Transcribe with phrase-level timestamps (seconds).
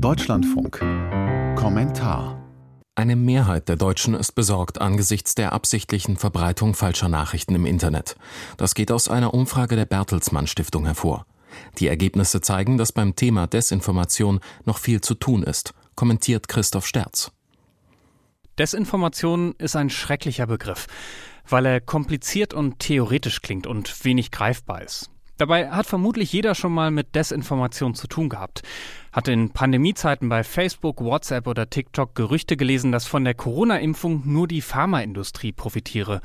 [0.00, 0.78] Deutschlandfunk.
[1.56, 2.40] Kommentar.
[2.94, 8.14] Eine Mehrheit der Deutschen ist besorgt angesichts der absichtlichen Verbreitung falscher Nachrichten im Internet.
[8.58, 11.26] Das geht aus einer Umfrage der Bertelsmann Stiftung hervor.
[11.78, 17.32] Die Ergebnisse zeigen, dass beim Thema Desinformation noch viel zu tun ist, kommentiert Christoph Sterz.
[18.56, 20.86] Desinformation ist ein schrecklicher Begriff,
[21.48, 25.10] weil er kompliziert und theoretisch klingt und wenig greifbar ist.
[25.38, 28.62] Dabei hat vermutlich jeder schon mal mit Desinformation zu tun gehabt.
[29.12, 34.48] Hat in Pandemiezeiten bei Facebook, WhatsApp oder TikTok Gerüchte gelesen, dass von der Corona-Impfung nur
[34.48, 36.22] die Pharmaindustrie profitiere.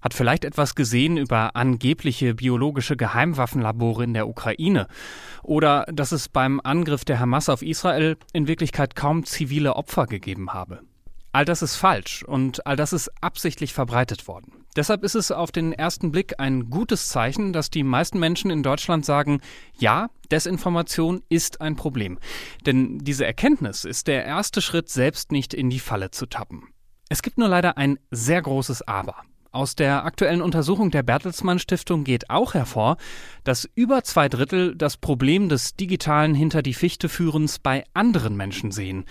[0.00, 4.88] Hat vielleicht etwas gesehen über angebliche biologische Geheimwaffenlabore in der Ukraine.
[5.44, 10.52] Oder dass es beim Angriff der Hamas auf Israel in Wirklichkeit kaum zivile Opfer gegeben
[10.52, 10.80] habe.
[11.32, 14.64] All das ist falsch und all das ist absichtlich verbreitet worden.
[14.76, 18.62] Deshalb ist es auf den ersten Blick ein gutes Zeichen, dass die meisten Menschen in
[18.62, 19.40] Deutschland sagen,
[19.78, 22.18] ja, Desinformation ist ein Problem.
[22.64, 26.68] Denn diese Erkenntnis ist der erste Schritt, selbst nicht in die Falle zu tappen.
[27.08, 29.16] Es gibt nur leider ein sehr großes Aber.
[29.50, 32.98] Aus der aktuellen Untersuchung der Bertelsmann Stiftung geht auch hervor,
[33.44, 38.70] dass über zwei Drittel das Problem des digitalen Hinter die Fichte führens bei anderen Menschen
[38.70, 39.06] sehen.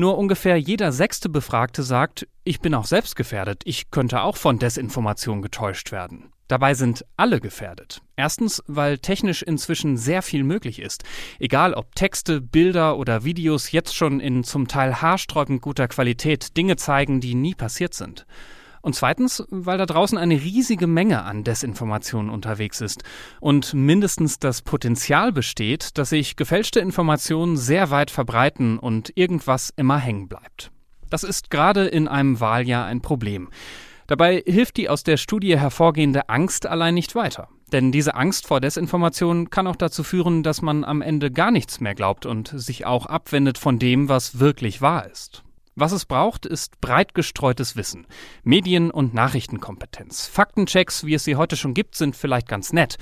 [0.00, 4.60] Nur ungefähr jeder sechste Befragte sagt, ich bin auch selbst gefährdet, ich könnte auch von
[4.60, 6.30] Desinformation getäuscht werden.
[6.46, 8.00] Dabei sind alle gefährdet.
[8.14, 11.02] Erstens, weil technisch inzwischen sehr viel möglich ist.
[11.40, 16.76] Egal ob Texte, Bilder oder Videos jetzt schon in zum Teil haarsträubend guter Qualität Dinge
[16.76, 18.24] zeigen, die nie passiert sind.
[18.82, 23.02] Und zweitens, weil da draußen eine riesige Menge an Desinformationen unterwegs ist
[23.40, 29.98] und mindestens das Potenzial besteht, dass sich gefälschte Informationen sehr weit verbreiten und irgendwas immer
[29.98, 30.70] hängen bleibt.
[31.10, 33.48] Das ist gerade in einem Wahljahr ein Problem.
[34.06, 37.48] Dabei hilft die aus der Studie hervorgehende Angst allein nicht weiter.
[37.72, 41.80] Denn diese Angst vor Desinformation kann auch dazu führen, dass man am Ende gar nichts
[41.80, 45.44] mehr glaubt und sich auch abwendet von dem, was wirklich wahr ist.
[45.80, 48.08] Was es braucht, ist breit gestreutes Wissen,
[48.42, 50.26] Medien- und Nachrichtenkompetenz.
[50.26, 52.96] Faktenchecks, wie es sie heute schon gibt, sind vielleicht ganz nett.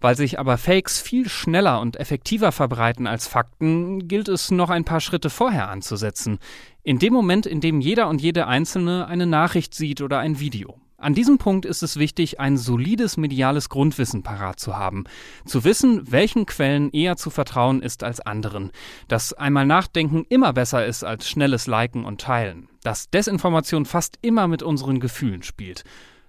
[0.00, 4.84] Weil sich aber Fakes viel schneller und effektiver verbreiten als Fakten, gilt es noch ein
[4.84, 6.40] paar Schritte vorher anzusetzen.
[6.82, 10.80] In dem Moment, in dem jeder und jede Einzelne eine Nachricht sieht oder ein Video.
[10.98, 15.04] An diesem Punkt ist es wichtig, ein solides mediales Grundwissen parat zu haben.
[15.44, 18.72] Zu wissen, welchen Quellen eher zu vertrauen ist als anderen.
[19.06, 22.68] Dass einmal Nachdenken immer besser ist als schnelles Liken und Teilen.
[22.82, 25.84] Dass Desinformation fast immer mit unseren Gefühlen spielt.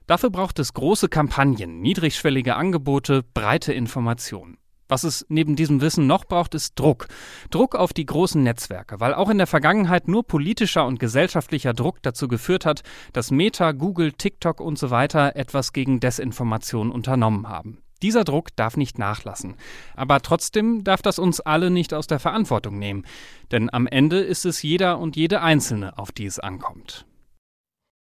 [0.05, 4.57] Dafür braucht es große Kampagnen, niedrigschwellige Angebote, breite Informationen.
[4.87, 7.07] Was es neben diesem Wissen noch braucht, ist Druck.
[7.49, 12.01] Druck auf die großen Netzwerke, weil auch in der Vergangenheit nur politischer und gesellschaftlicher Druck
[12.01, 12.83] dazu geführt hat,
[13.13, 17.81] dass Meta, Google, TikTok und so weiter etwas gegen Desinformation unternommen haben.
[18.01, 19.55] Dieser Druck darf nicht nachlassen.
[19.95, 23.05] Aber trotzdem darf das uns alle nicht aus der Verantwortung nehmen.
[23.51, 27.05] Denn am Ende ist es jeder und jede Einzelne, auf die es ankommt.